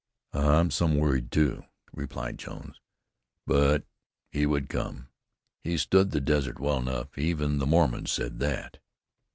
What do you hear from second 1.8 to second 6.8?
replied Jones. "But he would come. He stood the desert well